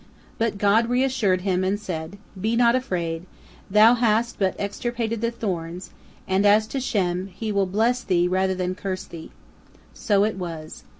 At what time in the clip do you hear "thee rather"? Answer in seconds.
8.03-8.55